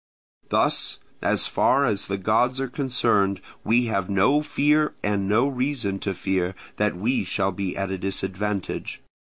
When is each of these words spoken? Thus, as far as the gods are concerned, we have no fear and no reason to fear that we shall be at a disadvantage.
Thus, 0.49 0.97
as 1.21 1.45
far 1.45 1.85
as 1.85 2.07
the 2.07 2.17
gods 2.17 2.59
are 2.59 2.67
concerned, 2.67 3.39
we 3.63 3.85
have 3.85 4.09
no 4.09 4.41
fear 4.41 4.95
and 5.03 5.29
no 5.29 5.47
reason 5.47 5.99
to 5.99 6.15
fear 6.15 6.55
that 6.77 6.97
we 6.97 7.23
shall 7.23 7.51
be 7.51 7.77
at 7.77 7.91
a 7.91 7.99
disadvantage. 7.99 9.03